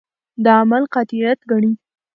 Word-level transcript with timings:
د 0.43 0.45
عمل 0.59 0.83
قاطعیت 0.93 1.39
ګڼي. 1.51 1.71